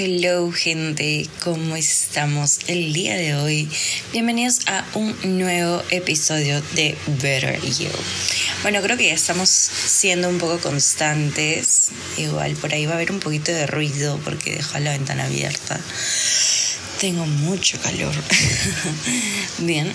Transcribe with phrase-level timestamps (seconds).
[0.00, 3.68] Hello gente, ¿cómo estamos el día de hoy?
[4.12, 7.90] Bienvenidos a un nuevo episodio de Better You.
[8.62, 11.88] Bueno, creo que ya estamos siendo un poco constantes.
[12.16, 15.80] Igual por ahí va a haber un poquito de ruido porque dejo la ventana abierta.
[17.00, 18.14] Tengo mucho calor.
[19.58, 19.92] Bien,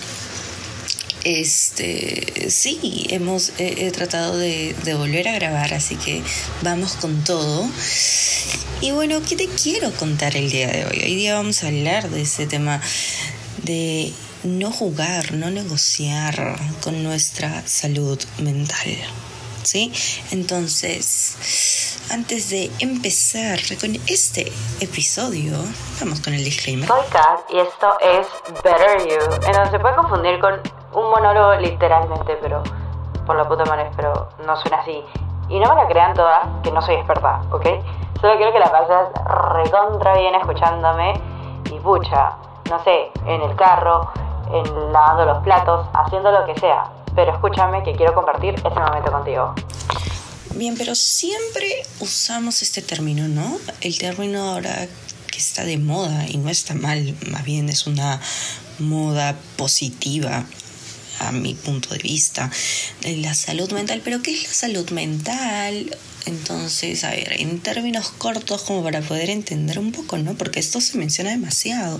[1.23, 6.21] este, sí, hemos he, tratado de, de, volver a grabar, así que
[6.61, 7.67] vamos con todo.
[8.81, 11.01] Y bueno, ¿qué te quiero contar el día de hoy?
[11.03, 12.81] Hoy día vamos a hablar de ese tema
[13.63, 18.97] de no jugar, no negociar con nuestra salud mental.
[19.63, 19.93] ¿Sí?
[20.31, 21.37] Entonces,
[22.11, 25.53] antes de empezar con este episodio,
[26.01, 26.85] vamos con el disclaimer.
[26.85, 28.27] Soy Kat y esto es
[28.61, 32.63] Better You, donde se puede confundir con un monólogo literalmente, pero
[33.25, 35.03] por la puta madre, pero no suena así.
[35.49, 37.65] Y no me la crean toda, que no soy experta, ¿ok?
[38.21, 39.09] Solo quiero que la pases
[39.53, 41.13] recontra bien escuchándome
[41.71, 42.33] y pucha,
[42.69, 44.09] no sé, en el carro,
[44.51, 46.85] en lavando los platos, haciendo lo que sea.
[47.15, 49.53] Pero escúchame que quiero compartir este momento contigo.
[50.55, 53.57] Bien, pero siempre usamos este término, ¿no?
[53.81, 54.87] El término ahora
[55.31, 58.21] que está de moda y no está mal, más bien es una
[58.79, 60.43] moda positiva
[61.19, 62.49] a mi punto de vista,
[63.01, 64.01] la salud mental.
[64.03, 65.95] Pero ¿qué es la salud mental?
[66.25, 70.35] Entonces, a ver, en términos cortos como para poder entender un poco, ¿no?
[70.35, 71.99] Porque esto se menciona demasiado.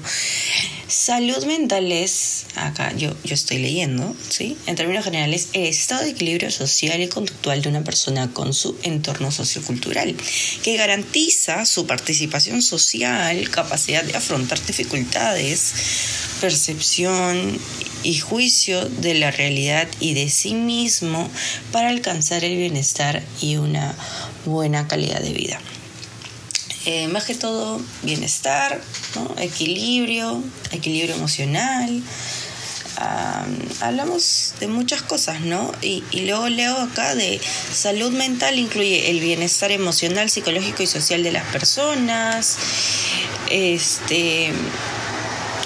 [0.88, 4.58] Salud mental es, acá yo, yo estoy leyendo, ¿sí?
[4.66, 8.78] En términos generales, el estado de equilibrio social y conductual de una persona con su
[8.84, 10.16] entorno sociocultural,
[10.64, 15.74] que garantiza su participación social, capacidad de afrontar dificultades,
[16.40, 17.60] percepción
[18.04, 21.30] y juicio de la realidad y de sí mismo
[21.72, 23.96] para alcanzar el bienestar y una
[24.46, 25.60] buena calidad de vida.
[26.86, 28.82] Eh, más que todo, bienestar,
[29.38, 32.04] equilibrio, equilibrio emocional.
[33.80, 35.72] hablamos de muchas cosas, ¿no?
[35.82, 37.40] Y, luego leo acá de
[37.74, 42.58] salud mental, incluye el bienestar emocional, psicológico y social de las personas.
[43.50, 44.52] Este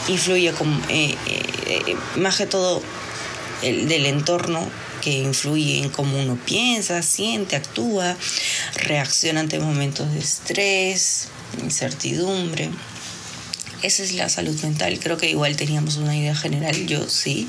[0.07, 2.81] influye como, eh, eh, más que todo
[3.61, 4.69] el, del entorno
[5.11, 8.15] influye en cómo uno piensa, siente, actúa,
[8.75, 11.27] reacciona ante momentos de estrés,
[11.63, 12.69] incertidumbre.
[13.83, 14.99] Esa es la salud mental.
[14.99, 17.47] Creo que igual teníamos una idea general, yo sí,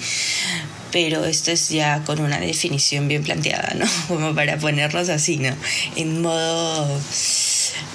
[0.93, 3.87] pero esto es ya con una definición bien planteada, ¿no?
[4.09, 5.55] Como para ponernos así, ¿no?
[5.97, 7.01] En modo,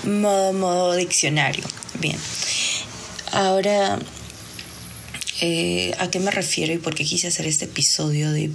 [0.03, 1.63] modo, modo diccionario.
[1.99, 2.17] Bien.
[3.31, 3.99] Ahora,
[5.41, 8.51] eh, ¿A qué me refiero y por qué quise hacer este episodio de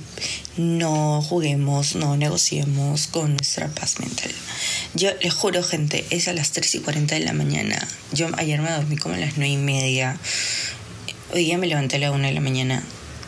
[0.56, 4.30] no juguemos, no negociemos con nuestra paz mental?
[4.94, 7.86] Yo les juro, gente, es a las 3 y 40 de la mañana.
[8.12, 10.18] Yo ayer me dormí como a las 9 y media.
[11.32, 12.82] Hoy día me levanté a la 1 de la mañana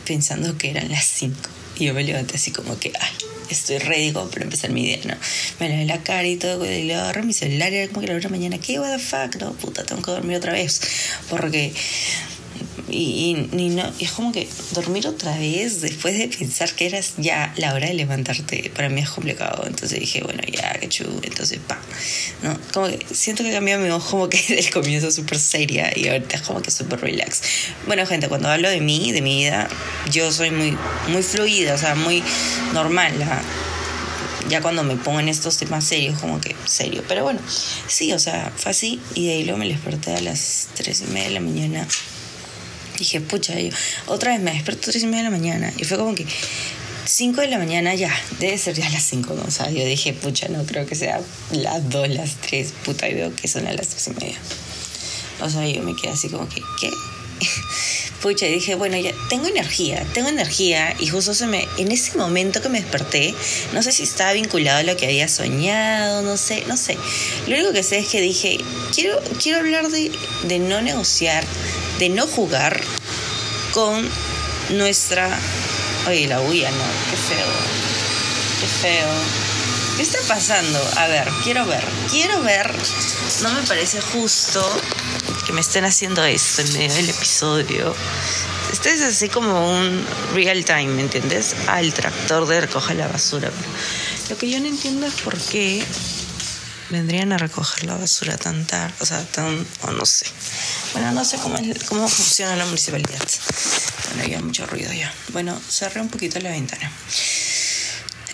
[0.05, 1.35] pensando que eran las 5.
[1.77, 3.09] Y yo me levanté así como que, ay,
[3.49, 5.15] estoy ready como para empezar mi día, ¿no?
[5.59, 8.07] Me lavé la cara y todo, y luego agarré mi celular y era como que
[8.07, 8.79] la otra mañana, ¿qué?
[8.79, 9.41] What the fuck?
[9.41, 10.81] No, puta, tengo que dormir otra vez.
[11.29, 11.73] Porque
[12.91, 17.53] y, y, no, es como que dormir otra vez después de pensar que era ya
[17.57, 19.63] la hora de levantarte, para mí es complicado.
[19.65, 21.79] Entonces dije, bueno, ya, que chulo, entonces pa.
[22.43, 22.57] ¿no?
[22.73, 26.37] Como que siento que cambió mi voz como que del comienzo súper seria y ahorita
[26.37, 27.41] es como que súper relax.
[27.87, 29.67] Bueno, gente, cuando hablo de mí, de mi vida,
[30.11, 30.77] yo soy muy,
[31.07, 32.23] muy fluida, o sea, muy
[32.73, 33.13] normal.
[34.49, 37.03] ya cuando me pongo en estos temas serios, como que serio.
[37.07, 37.39] Pero bueno,
[37.87, 38.99] sí, o sea, fue así.
[39.15, 41.87] Y de ahí luego me desperté a las tres y media de la mañana
[43.01, 43.69] dije, pucha, yo,
[44.07, 45.73] otra vez me desperto a 3 y media de la mañana.
[45.77, 46.25] Y fue como que
[47.05, 49.43] 5 de la mañana ya, debe ser ya las 5, ¿no?
[49.43, 51.19] O sea, yo dije, pucha, no creo que sea
[51.51, 54.37] las 2, las 3, puta, y veo que son a las 3 y media.
[55.41, 56.89] O sea, yo me quedé así como que, ¿qué?
[58.21, 60.95] Pucha, y dije, bueno, ya tengo energía, tengo energía.
[60.99, 63.33] Y justo se me, en ese momento que me desperté,
[63.73, 66.97] no sé si estaba vinculado a lo que había soñado, no sé, no sé.
[67.47, 68.59] Lo único que sé es que dije,
[68.93, 70.11] quiero, quiero hablar de,
[70.47, 71.43] de no negociar,
[72.01, 72.81] de no jugar
[73.73, 74.09] con
[74.71, 75.39] nuestra...
[76.07, 77.47] Oye, la huya, no, qué feo,
[78.59, 79.07] qué feo.
[79.97, 80.79] ¿Qué está pasando?
[80.97, 82.73] A ver, quiero ver, quiero ver.
[83.43, 84.67] No me parece justo
[85.45, 87.95] que me estén haciendo esto en medio del episodio.
[88.73, 91.55] Este es así como un real time, ¿me entiendes?
[91.67, 93.51] Ah, el tractor de recoger la basura.
[94.27, 95.85] lo que yo no entiendo es por qué
[96.91, 100.27] vendrían a recoger la basura tan tarde, o sea, tan, o no sé.
[100.93, 101.55] Bueno, no sé cómo,
[101.87, 103.27] cómo funciona la municipalidad.
[104.13, 105.11] Bueno, ya mucho ruido ya.
[105.29, 106.91] Bueno, cerré un poquito la ventana.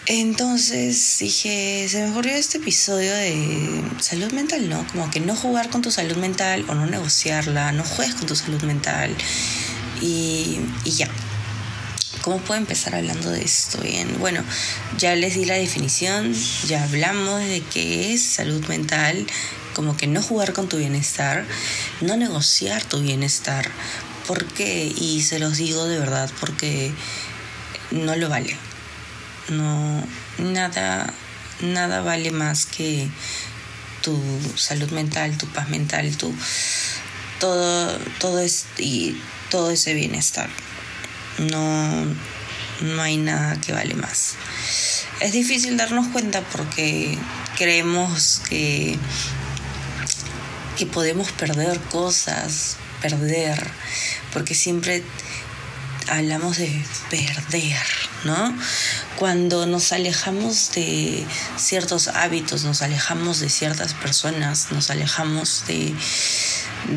[0.10, 4.88] Entonces dije, se me ocurrió este episodio de salud mental, ¿no?
[4.88, 8.36] Como que no jugar con tu salud mental o no negociarla, no juegues con tu
[8.36, 9.14] salud mental
[10.02, 11.10] y, y ya.
[12.28, 13.80] ¿Cómo puedo empezar hablando de esto?
[13.80, 14.44] Bien, bueno,
[14.98, 16.36] ya les di la definición,
[16.68, 19.26] ya hablamos de qué es salud mental,
[19.74, 21.46] como que no jugar con tu bienestar,
[22.02, 23.72] no negociar tu bienestar.
[24.28, 24.94] ¿Por qué?
[24.94, 26.92] Y se los digo de verdad, porque
[27.92, 28.58] no lo vale
[29.48, 30.04] no
[30.38, 31.14] nada
[31.62, 33.08] nada vale más que
[34.02, 34.20] tu
[34.58, 36.36] salud mental, tu paz mental, tu
[37.40, 39.16] todo todo es y
[39.50, 40.50] todo ese bienestar.
[41.40, 42.06] No
[42.82, 44.36] no hay nada que vale más.
[45.20, 47.18] Es difícil darnos cuenta porque
[47.58, 48.98] creemos que
[50.78, 53.68] que podemos perder cosas, perder,
[54.32, 55.04] porque siempre
[56.08, 57.82] hablamos de perder,
[58.26, 58.56] ¿no?
[59.18, 61.26] Cuando nos alejamos de
[61.58, 65.96] ciertos hábitos, nos alejamos de ciertas personas, nos alejamos de,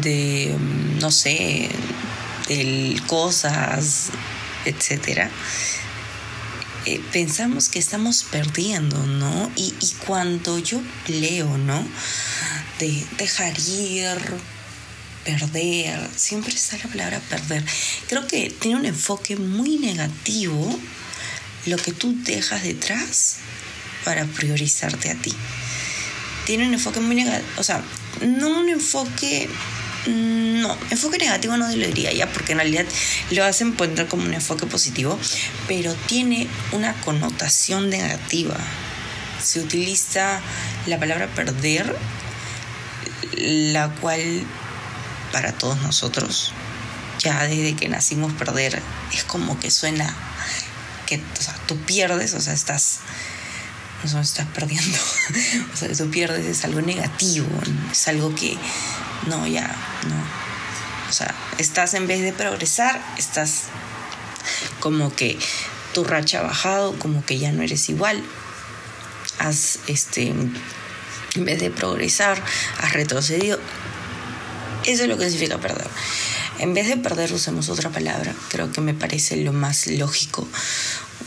[0.02, 0.54] de
[1.00, 1.70] no sé,
[3.06, 4.10] cosas,
[4.64, 5.30] etcétera,
[6.86, 9.50] eh, pensamos que estamos perdiendo, ¿no?
[9.56, 11.86] Y, y cuando yo leo, ¿no?
[12.78, 14.18] De dejar ir,
[15.24, 17.64] perder, siempre está la palabra perder.
[18.08, 20.78] Creo que tiene un enfoque muy negativo
[21.66, 23.36] lo que tú dejas detrás
[24.04, 25.34] para priorizarte a ti.
[26.46, 27.82] Tiene un enfoque muy negativo, o sea,
[28.22, 29.48] no un enfoque,
[30.06, 32.86] no, enfoque negativo no lo diría ya, porque en realidad
[33.30, 35.18] lo hacen poner como un enfoque positivo,
[35.68, 38.56] pero tiene una connotación negativa.
[39.42, 40.40] Se utiliza
[40.86, 41.96] la palabra perder,
[43.36, 44.44] la cual
[45.32, 46.52] para todos nosotros,
[47.18, 48.82] ya desde que nacimos perder,
[49.12, 50.14] es como que suena
[51.06, 51.20] que
[51.66, 53.00] tú pierdes, o sea, estás,
[54.12, 54.98] no estás perdiendo,
[55.74, 57.46] o sea, tú pierdes es algo negativo,
[57.90, 58.56] es algo que,
[59.26, 59.66] no, ya,
[60.08, 60.50] no.
[61.08, 63.64] O sea, estás en vez de progresar, estás
[64.78, 65.38] como que
[65.92, 68.22] tu racha ha bajado, como que ya no eres igual.
[69.38, 72.42] Has, este, en vez de progresar,
[72.78, 73.58] has retrocedido.
[74.84, 75.88] Eso es lo que significa perder.
[76.58, 78.34] En vez de perder, usemos otra palabra.
[78.48, 80.46] Creo que me parece lo más lógico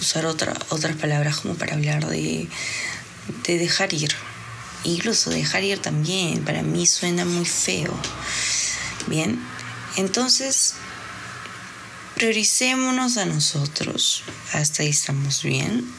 [0.03, 2.47] usar otra, otras palabras como para hablar de,
[3.47, 4.13] de dejar ir.
[4.83, 7.93] Incluso dejar ir también para mí suena muy feo.
[9.07, 9.39] Bien,
[9.95, 10.75] entonces
[12.15, 14.23] prioricémonos a nosotros.
[14.51, 15.89] Hasta ahí estamos bien.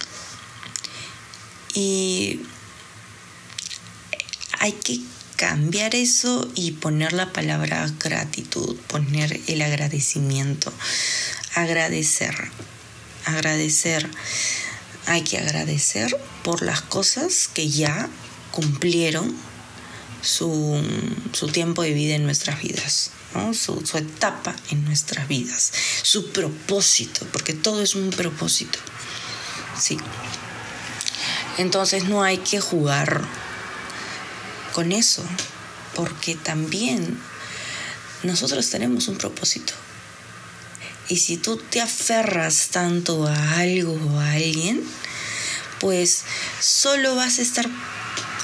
[1.74, 2.40] Y
[4.60, 5.00] hay que
[5.36, 10.72] cambiar eso y poner la palabra gratitud, poner el agradecimiento,
[11.54, 12.34] agradecer,
[13.24, 14.08] agradecer.
[15.06, 18.08] Hay que agradecer por las cosas que ya
[18.50, 19.34] cumplieron
[20.22, 20.82] su,
[21.52, 23.10] tiempo de vida en nuestras vidas,
[23.52, 25.72] su, su etapa en nuestras vidas,
[26.02, 28.78] su propósito, porque todo es un propósito.
[29.78, 29.98] Sí.
[31.58, 33.22] Entonces no hay que jugar
[34.72, 35.22] con eso,
[35.94, 37.18] porque también
[38.22, 39.74] nosotros tenemos un propósito.
[41.08, 44.82] Y si tú te aferras tanto a algo o a alguien,
[45.80, 46.24] pues
[46.60, 47.68] solo vas a estar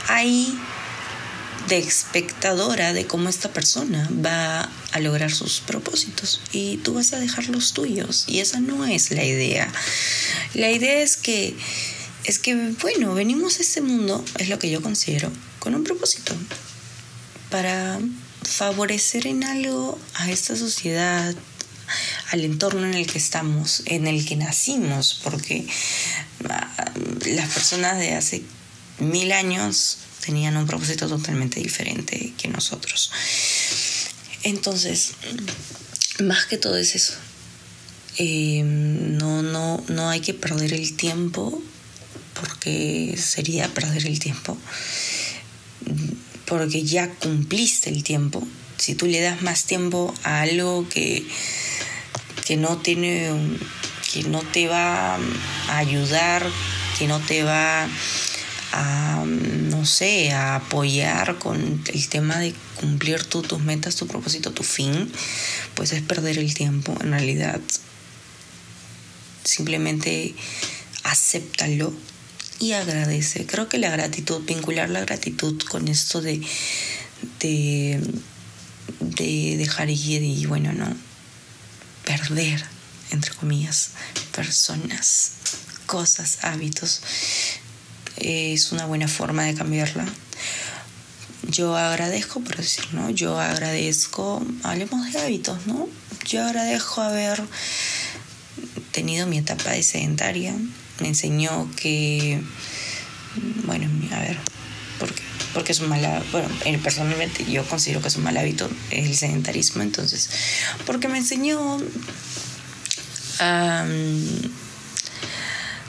[0.08, 0.58] ahí
[1.68, 6.40] de espectadora de cómo esta persona va a lograr sus propósitos.
[6.52, 8.24] Y tú vas a dejar los tuyos.
[8.26, 9.72] Y esa no es la idea.
[10.54, 11.56] La idea es que
[12.24, 16.34] es que bueno, venimos a este mundo, es lo que yo considero, con un propósito.
[17.50, 17.98] Para
[18.42, 21.34] favorecer en algo a esta sociedad,
[22.30, 25.66] al entorno en el que estamos, en el que nacimos, porque
[26.48, 26.92] ah,
[27.26, 28.42] las personas de hace
[28.98, 33.10] mil años tenían un propósito totalmente diferente que nosotros.
[34.42, 35.12] Entonces,
[36.20, 37.14] más que todo es eso.
[38.18, 41.62] Eh, no, no, no hay que perder el tiempo
[42.34, 44.56] porque sería perder el tiempo
[46.50, 48.46] porque ya cumpliste el tiempo.
[48.76, 51.24] Si tú le das más tiempo a algo que,
[52.50, 53.30] que no tiene
[54.12, 56.44] que no te va a ayudar,
[56.98, 57.86] que no te va
[58.72, 64.64] a, no sé, a apoyar con el tema de cumplir tus metas, tu propósito, tu
[64.64, 65.12] fin,
[65.76, 66.92] pues es perder el tiempo.
[67.00, 67.60] En realidad,
[69.44, 70.34] simplemente
[71.04, 71.94] acéptalo
[72.58, 73.46] y agradece.
[73.46, 76.40] Creo que la gratitud, vincular la gratitud con esto de,
[77.38, 78.00] de,
[78.98, 80.92] de dejar ir y bueno, no,
[82.10, 82.64] perder,
[83.12, 83.90] entre comillas,
[84.34, 85.32] personas,
[85.86, 87.02] cosas, hábitos,
[88.16, 90.06] es una buena forma de cambiarla.
[91.48, 93.10] Yo agradezco, por decir, ¿no?
[93.10, 95.88] Yo agradezco, hablemos de hábitos, ¿no?
[96.26, 97.42] Yo agradezco haber
[98.90, 100.54] tenido mi etapa de sedentaria.
[101.00, 102.40] Me enseñó que,
[103.64, 104.36] bueno, a ver,
[104.98, 105.22] porque,
[105.54, 106.48] porque es un mal bueno,
[106.82, 110.30] personalmente yo considero que es un mal hábito el sedentarismo, entonces,
[110.86, 111.78] porque me enseñó
[113.40, 113.86] a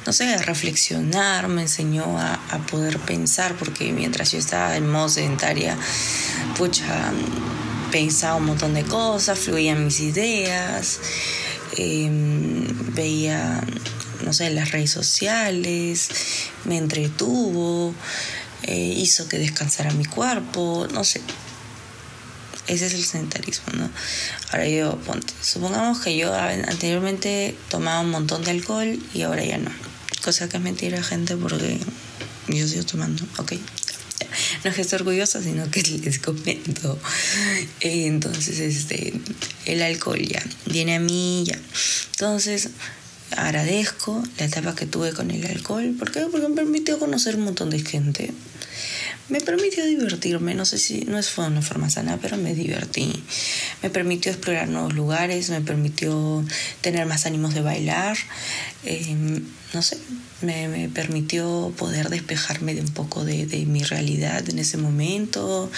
[0.05, 2.39] no sé, a reflexionar, me enseñó a,
[2.69, 5.77] poder pensar, porque mientras yo estaba en modo sedentaria,
[6.57, 7.11] pucha,
[7.91, 10.99] pensaba un montón de cosas, fluían mis ideas,
[11.77, 13.61] em, veía,
[14.23, 16.09] no sé, las redes sociales,
[16.65, 17.93] me entretuvo,
[18.63, 21.21] eh, hizo que descansara mi cuerpo, no sé.
[22.67, 23.89] Ese es el sedentarismo, ¿no?
[24.51, 24.97] Ahora yo,
[25.41, 29.71] supongamos que yo anteriormente tomaba un montón de alcohol y ahora ya no
[30.21, 31.79] cosa que es mentira, gente, porque
[32.47, 33.53] yo sigo tomando, ok.
[34.63, 36.97] No es que esté orgullosa, sino que les comento.
[37.81, 39.13] Entonces, este,
[39.65, 41.59] el alcohol ya viene a mí ya.
[42.11, 42.69] Entonces,
[43.37, 45.95] agradezco la etapa que tuve con el alcohol.
[45.97, 46.21] ¿Por qué?
[46.31, 48.33] Porque me permitió conocer un montón de gente
[49.31, 53.23] me permitió divertirme, no sé si no fue una forma sana, pero me divertí.
[53.81, 56.45] Me permitió explorar nuevos lugares, me permitió
[56.81, 58.17] tener más ánimos de bailar,
[58.83, 59.41] em,
[59.73, 59.97] no sé,
[60.43, 65.71] me, permitió poder despejarme de un poco de, mi realidad en ese momento,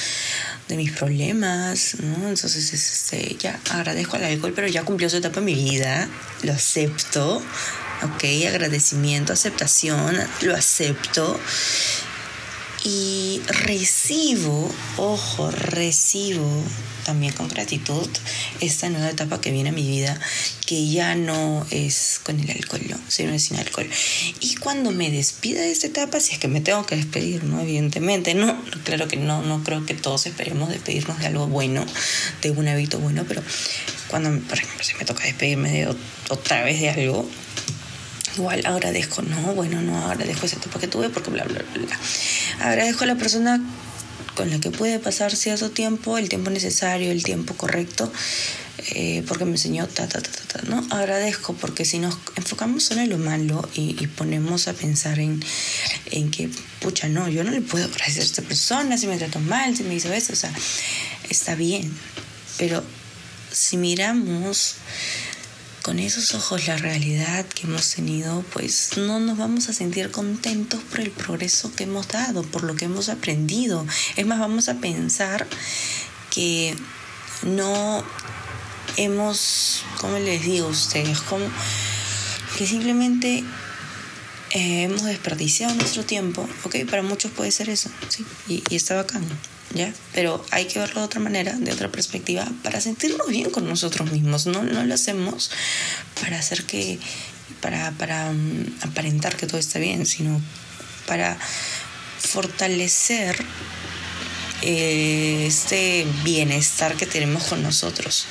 [0.68, 2.30] de mis problemas, ¿no?
[2.30, 6.08] Entonces, este, ya agradezco al alcohol, pero ya cumplió su etapa en mi vida,
[6.44, 7.42] lo acepto,
[8.04, 11.40] ok, agradecimiento, aceptación, lo acepto
[12.84, 16.64] y recibo, ojo, recibo
[17.06, 18.08] también con gratitud
[18.62, 20.20] esta nueva etapa que viene a mi vida,
[20.66, 23.90] que ya no es con el alcohol, sino es sin alcohol.
[24.40, 27.62] Y cuando me despida de esta etapa, si es que me tengo que despedir, ¿no?
[27.62, 31.86] Evidentemente, no, claro que no, no creo que todos esperemos despedirnos de algo bueno,
[32.42, 33.44] de un hábito bueno, pero
[34.08, 35.96] cuando, por ejemplo, si me toca despedirme de
[36.30, 37.28] otra vez de algo,
[38.38, 42.00] igual agradezco, no, bueno, no agradezco esa etapa que tuve porque bla, bla, bla.
[42.60, 43.62] Agradezco a la persona
[44.36, 48.12] con la que pude pasar cierto tiempo, el tiempo necesario, el tiempo correcto,
[48.96, 50.86] eh, porque me enseñó ta, ta, ta, ta, ta, ¿no?
[50.90, 55.44] Agradezco porque si nos enfocamos solo en lo malo y, y, ponemos a pensar en,
[56.12, 56.50] en que,
[56.82, 59.84] pucha, no, yo no le puedo agradecer a esta persona si me trató mal, si
[59.84, 60.54] me hizo eso, o sea,
[61.30, 61.94] está bien,
[62.58, 62.84] pero
[63.52, 64.76] si miramos
[65.84, 70.80] con esos ojos la realidad que hemos tenido, pues no nos vamos a sentir contentos
[70.90, 73.86] por el progreso que hemos dado, por lo que hemos aprendido.
[74.16, 75.46] Es más, vamos a pensar
[76.32, 76.74] que
[77.44, 78.02] no
[78.96, 81.20] hemos, ¿cómo les digo a ustedes?
[81.20, 81.46] Como
[82.58, 83.44] que simplemente
[84.52, 86.78] eh, hemos desperdiciado nuestro tiempo, ¿ok?
[86.90, 89.24] Para muchos puede ser eso, sí, y, está bacán.
[89.74, 89.94] ¿Ya?
[90.14, 94.12] Pero hay que verlo de otra manera, de otra perspectiva, para sentirnos bien con nosotros
[94.12, 94.46] mismos.
[94.46, 95.52] No, no lo hacemos
[96.22, 97.00] para hacer que,
[97.62, 100.42] para, para um, aparentar que todo está bien, sino
[101.08, 101.38] para
[102.20, 103.36] fortalecer
[104.62, 108.26] eh, este bienestar que tenemos con nosotros.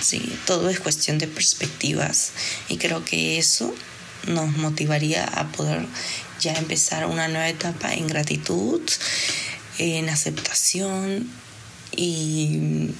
[0.00, 2.32] Sí, todo es cuestión de perspectivas
[2.68, 3.74] y creo que eso
[4.26, 5.86] nos motivaría a poder
[6.40, 8.80] ya empezar una nueva etapa en gratitud
[9.78, 11.28] en aceptación
[11.96, 12.90] y,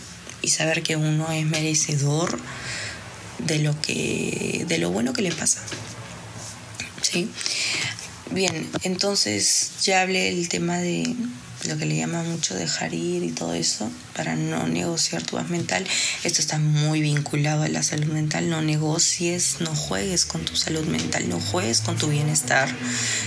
[0.46, 2.38] saber que uno es merecedor
[3.38, 5.62] de lo que de lo bueno que le pasa.
[7.00, 7.30] ¿Sí?
[8.30, 11.14] Bien, entonces ya hablé el tema de
[11.66, 15.48] lo que le llama mucho dejar ir y todo eso, para no negociar tu paz
[15.48, 15.86] mental.
[16.22, 18.48] Esto está muy vinculado a la salud mental.
[18.48, 22.68] No negocies, no juegues con tu salud mental, no juegues con tu bienestar.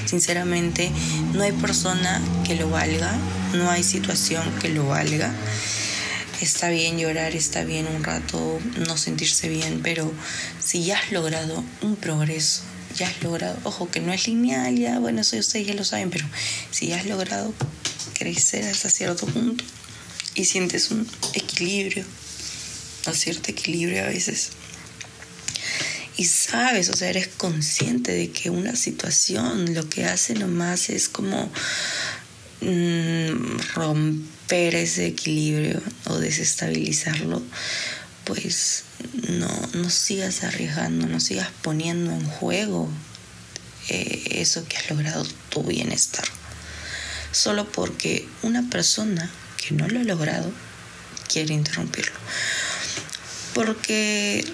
[0.06, 0.92] Sinceramente,
[1.34, 3.16] no hay persona que lo valga,
[3.54, 5.34] no hay situación que lo valga.
[6.42, 10.12] Está bien llorar, está bien un rato no sentirse bien, pero
[10.64, 12.62] si ya has logrado un progreso,
[12.96, 16.12] ya has logrado, ojo que no es lineal, ya, bueno, eso ustedes ya lo saben,
[16.12, 16.26] pero
[16.70, 17.54] si ya has logrado
[18.18, 19.64] crecer hasta cierto punto
[20.34, 22.06] y sientes un equilibrio,
[23.06, 24.50] un cierto equilibrio a veces.
[26.16, 31.10] Y sabes, o sea, eres consciente de que una situación lo que hace nomás es
[31.10, 31.52] como
[32.62, 37.42] mm, romper ese equilibrio o desestabilizarlo,
[38.26, 38.84] pues
[39.30, 42.90] no, no sigas arriesgando, no sigas poniendo en juego
[43.90, 46.26] eh, eso que has logrado tu bienestar
[47.38, 50.52] solo porque una persona que no lo ha logrado
[51.32, 52.16] quiere interrumpirlo.
[53.54, 54.46] Porque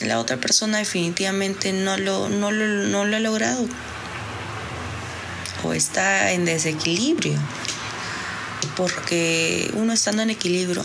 [0.00, 3.68] la otra persona definitivamente no lo, no lo, no lo ha logrado
[5.62, 7.38] o está en desequilibrio.
[8.76, 10.84] Porque uno estando en equilibrio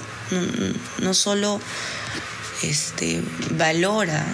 [0.99, 1.59] no, solo
[2.61, 3.21] este,
[3.51, 4.25] valora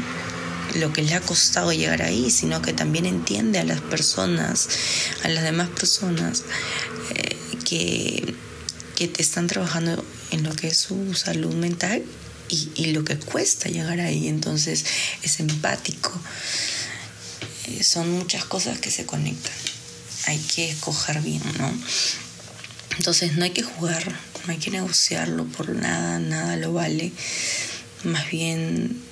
[0.75, 4.67] lo que le ha costado llegar ahí, sino que también entiende a las personas,
[5.23, 6.43] a las demás personas
[7.15, 8.35] eh, que,
[8.95, 12.03] que están trabajando en lo que es su salud mental
[12.49, 14.27] y, y lo que cuesta llegar ahí.
[14.27, 14.85] Entonces
[15.21, 16.11] es empático.
[17.67, 19.53] Eh, son muchas cosas que se conectan.
[20.27, 21.71] Hay que escoger bien, ¿no?
[22.97, 24.03] Entonces no hay que jugar,
[24.45, 27.11] no hay que negociarlo por nada, nada lo vale.
[28.03, 29.02] Más bien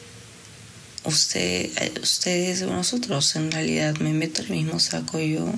[1.03, 5.51] usted, eh, ustedes o nosotros en realidad me meto el mismo saco yo.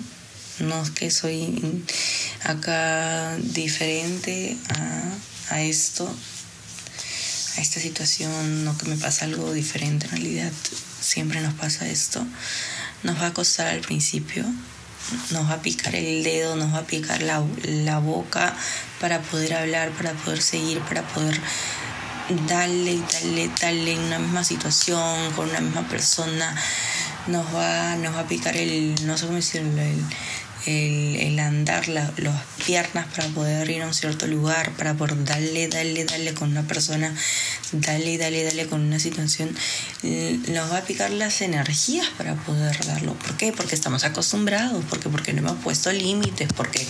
[0.60, 1.84] No es que soy
[2.44, 6.08] acá diferente a, a esto,
[7.58, 10.52] a esta situación, no que me pasa algo diferente en realidad.
[11.02, 12.26] Siempre nos pasa esto.
[13.02, 14.46] Nos va a costar al principio,
[15.32, 18.56] nos va a picar el dedo, nos va a picar la, la boca
[19.02, 21.38] para poder hablar, para poder seguir, para poder
[22.48, 26.56] darle y darle, darle en una misma situación, con una misma persona,
[27.28, 29.82] nos va, nos va a picar el, no sé cómo decirlo,
[30.66, 32.12] el, el, andar, las
[32.66, 36.64] piernas para poder ir a un cierto lugar, para poder darle, darle, darle con una
[36.64, 37.14] persona,
[37.74, 39.54] darle, darle, darle con una situación,
[40.02, 43.14] nos va a picar las energías para poder darlo.
[43.16, 43.52] ¿Por qué?
[43.52, 46.86] Porque estamos acostumbrados, porque, porque no hemos puesto límites, porque,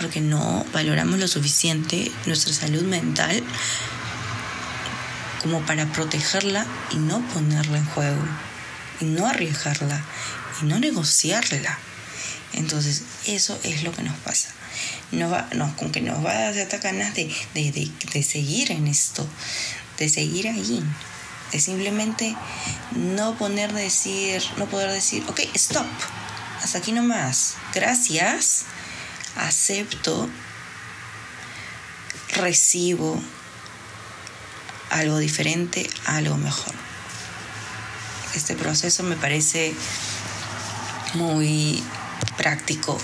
[0.00, 3.42] porque no valoramos lo suficiente nuestra salud mental
[5.42, 8.22] como para protegerla y no ponerla en juego,
[9.00, 10.00] y no arriesgarla,
[10.60, 11.78] y no negociarla.
[12.52, 14.50] Entonces, eso es lo que nos pasa.
[15.10, 18.86] No va, no, con que nos va a dar ganas de, de, de, seguir en
[18.86, 19.26] esto,
[19.98, 20.82] de seguir ahí,
[21.50, 22.34] de simplemente
[22.92, 25.86] no poner decir, no poder decir, ok, stop,
[26.62, 28.64] hasta aquí nomás, gracias,
[29.36, 30.30] acepto,
[32.34, 33.20] recibo
[34.92, 36.74] algo diferente, algo mejor.
[38.34, 39.74] Este proceso me parece
[41.14, 41.82] muy
[42.36, 42.98] práctico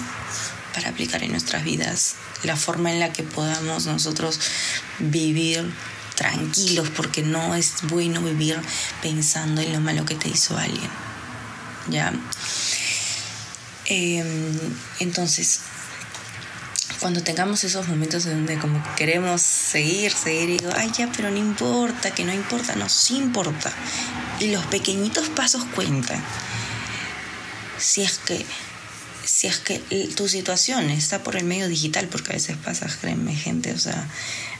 [0.74, 4.38] para aplicar en nuestras vidas, la forma en la que podamos nosotros
[4.98, 5.70] vivir
[6.14, 8.60] tranquilos, porque no es bueno vivir
[9.02, 10.90] pensando en lo malo que te hizo alguien.
[11.88, 12.12] ¿Ya?
[13.86, 14.58] Em,
[15.00, 15.60] entonces,
[17.00, 21.36] cuando tengamos esos momentos donde como queremos seguir, seguir, y digo, ay ya, pero no
[21.36, 23.72] importa, que no importa, no, sí importa.
[24.40, 26.22] Y los pequeñitos pasos cuentan.
[27.78, 28.44] Si es que
[29.24, 29.78] si es que
[30.16, 34.08] tu situación está por el medio digital, porque a veces pasa, créeme gente, o sea,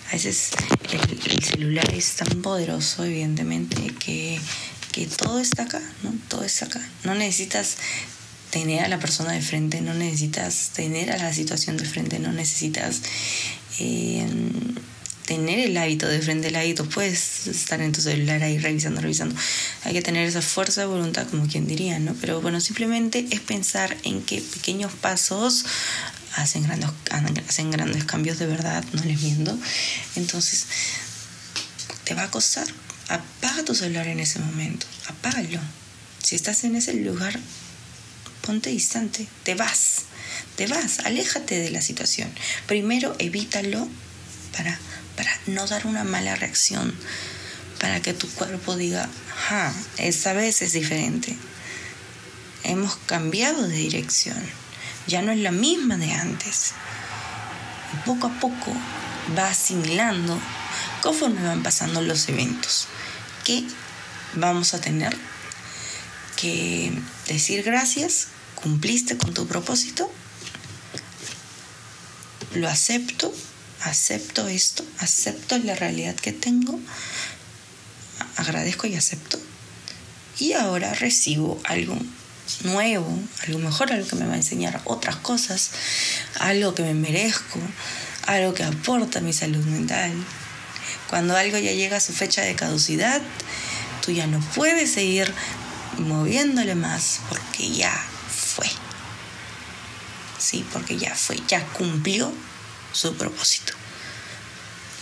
[0.09, 0.51] a veces
[0.93, 4.39] el, celular es tan poderoso, evidentemente, que,
[4.93, 6.13] que todo está acá, ¿no?
[6.29, 6.87] Todo está acá.
[7.05, 7.79] No necesitas
[8.51, 12.33] tener a la persona de frente, no necesitas tener a la situación de frente, no
[12.33, 13.03] necesitas...
[13.79, 14.27] Eh,
[15.29, 19.35] tener el hábito de frente al hábito, puedes estar en tu celular ahí revisando, revisando.
[19.85, 22.15] Hay que tener esa fuerza de voluntad, como quien diría, ¿no?
[22.15, 25.67] Pero bueno, simplemente es pensar en que pequeños pasos
[26.37, 26.89] hacen grandes,
[27.47, 29.55] hacen grandes cambios de verdad, no les miento.
[30.17, 30.65] Entonces,
[32.05, 32.67] te va a costar.
[33.11, 35.61] Apaga tu celular en ese momento, apágalo.
[36.23, 37.39] Si estás en ese lugar,
[38.49, 40.05] ponte distante, te vas,
[40.57, 42.33] te vas, aléjate de la situación.
[42.67, 43.87] Primero evítalo
[44.57, 44.79] para
[45.19, 46.95] para no dar una mala reacción,
[47.81, 49.09] para que tu cuerpo diga,
[49.51, 51.37] ah, esta vez es diferente.
[52.63, 54.39] Hemos cambiado de dirección,
[55.09, 56.73] ya no es la misma de antes.
[57.93, 58.73] Y poco a poco
[59.37, 60.41] va asimilando
[61.03, 62.87] conforme van pasando los eventos
[63.45, 63.65] que
[64.35, 65.17] vamos a tener
[66.37, 66.93] que
[67.27, 68.29] decir gracias,
[68.63, 70.11] cumpliste con tu propósito,
[72.55, 73.33] lo acepto
[73.83, 76.79] acepto esto, acepto la realidad que tengo,
[78.37, 79.39] agradezco y acepto.
[80.39, 81.97] Y ahora recibo algo
[82.63, 85.71] nuevo, algo mejor, algo que me va a enseñar otras cosas,
[86.39, 87.61] algo que me merezco,
[88.27, 90.13] algo que aporta a mi salud mental.
[91.09, 93.23] Cuando algo ya llega a su fecha de caducidad,
[94.05, 95.33] tú ya no puedes seguir
[95.99, 97.99] moviéndole más porque ya.
[100.49, 102.33] Sí, porque ya fue, ya cumplió
[102.95, 103.75] su propósito.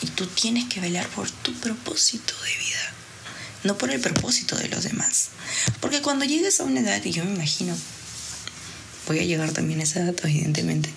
[0.03, 2.93] Y tú tienes que velar por tu propósito de vida,
[3.63, 5.29] no por el propósito de los demás.
[5.79, 7.77] Porque cuando llegues a una edad, y yo me imagino,
[9.07, 10.91] voy a llegar también a esa edad, evidentemente,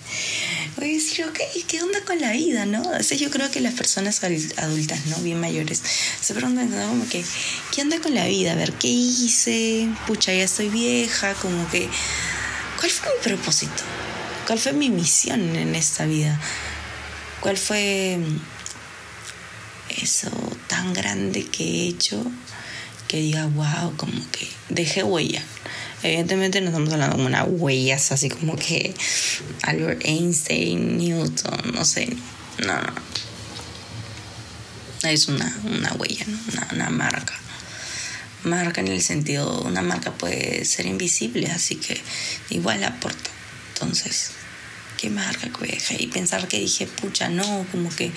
[0.76, 2.82] voy a decir, ok, ¿qué onda con la vida, no?
[2.82, 5.16] O sea, yo creo que las personas adultas, ¿no?
[5.18, 5.80] Bien mayores,
[6.20, 6.88] se preguntan, ¿no?
[6.88, 7.24] Como que,
[7.72, 8.50] ¿qué onda con la vida?
[8.50, 9.88] A ver, ¿qué hice?
[10.08, 11.88] Pucha, ya estoy vieja, como que,
[12.80, 13.84] ¿cuál fue mi propósito?
[14.50, 16.36] ¿Cuál fue mi misión en esta vida?
[17.38, 18.18] ¿Cuál fue
[19.90, 20.28] eso
[20.66, 22.20] tan grande que he hecho
[23.06, 25.40] que diga, wow, como que dejé huella?
[26.02, 28.92] Evidentemente no estamos hablando de una huellas así como que
[29.62, 32.16] Albert Einstein, Newton, no sé.
[32.66, 32.92] No, no.
[35.08, 36.36] Es una, una huella, ¿no?
[36.52, 37.34] una, una marca.
[38.42, 42.00] Marca en el sentido, una marca puede ser invisible, así que
[42.48, 43.30] igual aporta.
[43.74, 44.32] Entonces,
[45.00, 45.78] ¿qué marca que?
[45.98, 48.12] Y pensar que dije, pucha, no, como que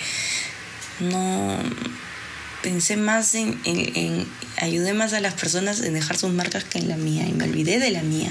[1.00, 1.58] no
[2.62, 4.26] pensé más en, en,
[4.58, 7.44] ayudé más a las personas en dejar sus marcas que en la mía y me
[7.44, 8.30] olvidé de la mía.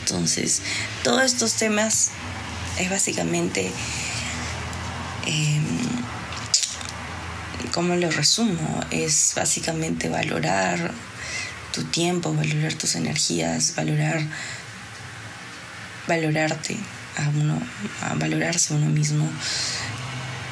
[0.00, 0.62] Entonces,
[1.04, 2.10] todos estos temas
[2.78, 3.70] es básicamente,
[5.26, 5.60] eh,
[7.72, 8.80] ¿cómo lo resumo?
[8.90, 10.90] Es básicamente valorar
[11.72, 14.22] tu tiempo, valorar tus energías, valorar,
[16.08, 16.78] valorarte
[17.16, 17.60] a uno,
[18.02, 19.28] a valorarse uno mismo.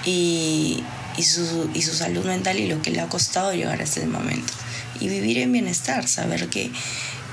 [0.05, 0.83] Y
[1.17, 4.07] y su, y su salud mental y lo que le ha costado llegar a este
[4.07, 4.53] momento.
[5.01, 6.71] Y vivir en bienestar, saber que,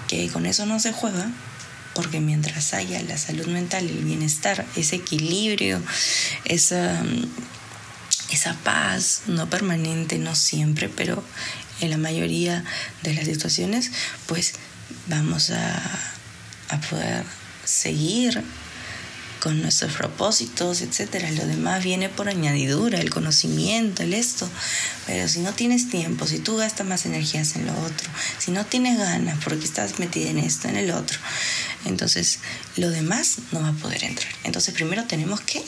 [0.08, 1.30] que con eso no se juega,
[1.94, 5.82] porque mientras haya la salud mental, el bienestar, ese equilibrio,
[6.46, 7.02] esa,
[8.30, 11.24] esa paz, no permanente, no siempre, pero
[11.80, 12.64] en la mayoría
[13.04, 13.92] de las situaciones,
[14.26, 14.54] pues
[15.08, 15.82] vamos a,
[16.70, 17.24] a poder
[17.64, 18.44] seguir
[19.48, 21.32] con nuestros propósitos, etcétera.
[21.32, 24.46] Lo demás viene por añadidura, el conocimiento, el esto.
[25.06, 28.66] Pero si no tienes tiempo, si tú gastas más energías en lo otro, si no
[28.66, 31.18] tienes ganas porque estás metida en esto, en el otro,
[31.86, 32.40] entonces
[32.76, 34.34] lo demás no va a poder entrar.
[34.44, 35.64] Entonces primero tenemos que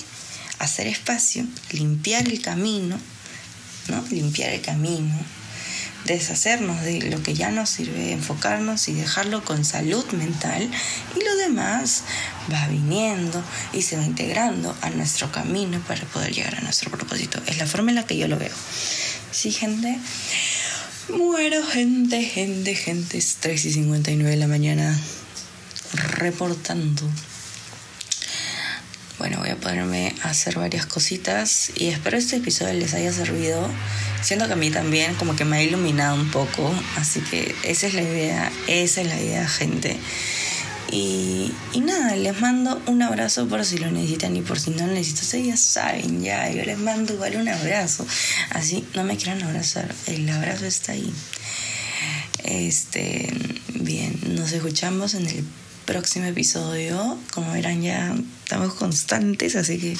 [0.57, 2.99] hacer espacio, limpiar el camino,
[3.87, 4.05] ¿no?
[4.11, 5.17] Limpiar el camino
[6.05, 10.69] deshacernos de lo que ya nos sirve, enfocarnos y dejarlo con salud mental
[11.15, 12.03] y lo demás
[12.49, 13.41] va viniendo
[13.73, 17.41] y se va integrando a nuestro camino para poder llegar a nuestro propósito.
[17.47, 18.55] Es la forma en la que yo lo veo.
[19.31, 19.97] Sí, gente.
[21.09, 23.17] Muero, gente, gente, gente.
[23.17, 24.99] Es 3 y 59 de la mañana
[26.17, 27.03] reportando.
[29.17, 33.69] Bueno, voy a ponerme a hacer varias cositas y espero este episodio les haya servido
[34.21, 37.87] Siento que a mí también como que me ha iluminado un poco, así que esa
[37.87, 39.97] es la idea, esa es la idea, gente.
[40.91, 44.87] Y, y nada, les mando un abrazo por si lo necesitan y por si no
[44.87, 45.23] lo necesitan.
[45.23, 48.05] Ustedes ya saben, ya, yo les mando igual un abrazo.
[48.51, 51.13] Así no me quieran abrazar, el abrazo está ahí.
[52.43, 53.31] Este,
[53.75, 55.43] bien, nos escuchamos en el
[55.85, 57.17] próximo episodio.
[57.33, 59.97] Como verán, ya estamos constantes, así que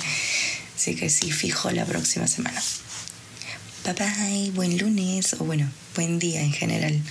[0.76, 2.62] sí que sí, fijo la próxima semana.
[3.86, 7.02] Bye bye, buen lunes o bueno, buen día en general.